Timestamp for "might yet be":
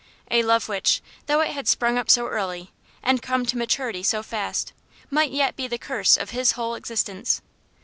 5.11-5.67